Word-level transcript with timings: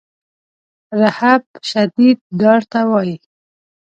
رهب 1.01 1.43
شدید 1.69 2.17
ډار 2.39 2.61
ته 2.71 2.79
وایي. 2.89 3.15